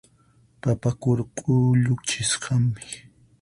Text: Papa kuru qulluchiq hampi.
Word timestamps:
Papa 0.61 0.89
kuru 1.01 1.23
qulluchiq 1.37 2.29
hampi. 2.47 2.87